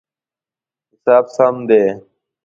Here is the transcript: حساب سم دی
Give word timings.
حساب 0.91 1.25
سم 1.37 1.55
دی 1.67 1.83